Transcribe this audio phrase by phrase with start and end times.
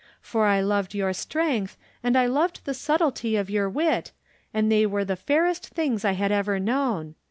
[0.19, 4.11] For I loved your strength and I loved the subtlety of your wit,
[4.51, 7.13] and they were the fairest things I had ever known.